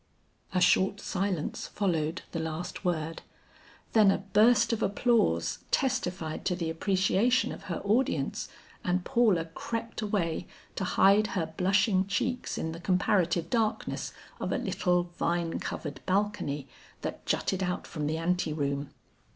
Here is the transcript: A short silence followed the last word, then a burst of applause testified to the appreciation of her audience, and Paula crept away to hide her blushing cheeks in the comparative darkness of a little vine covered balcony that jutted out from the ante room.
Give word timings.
A 0.55 0.59
short 0.59 0.99
silence 0.99 1.67
followed 1.67 2.23
the 2.31 2.39
last 2.39 2.83
word, 2.83 3.21
then 3.93 4.09
a 4.09 4.17
burst 4.17 4.73
of 4.73 4.81
applause 4.81 5.59
testified 5.69 6.43
to 6.45 6.55
the 6.55 6.71
appreciation 6.71 7.51
of 7.51 7.65
her 7.65 7.79
audience, 7.83 8.49
and 8.83 9.03
Paula 9.05 9.45
crept 9.45 10.01
away 10.01 10.47
to 10.75 10.83
hide 10.85 11.27
her 11.37 11.53
blushing 11.55 12.07
cheeks 12.07 12.57
in 12.57 12.71
the 12.71 12.79
comparative 12.79 13.51
darkness 13.51 14.11
of 14.39 14.51
a 14.51 14.57
little 14.57 15.03
vine 15.19 15.59
covered 15.59 16.03
balcony 16.07 16.67
that 17.01 17.23
jutted 17.27 17.61
out 17.61 17.85
from 17.85 18.07
the 18.07 18.17
ante 18.17 18.51
room. 18.53 18.89